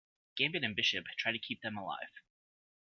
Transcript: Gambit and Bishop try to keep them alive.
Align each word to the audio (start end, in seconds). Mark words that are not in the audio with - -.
Gambit 0.35 0.63
and 0.63 0.75
Bishop 0.75 1.05
try 1.19 1.31
to 1.31 1.37
keep 1.37 1.61
them 1.61 1.77
alive. 1.77 2.09